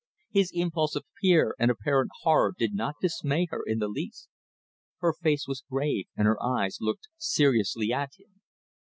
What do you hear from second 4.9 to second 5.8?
Her face was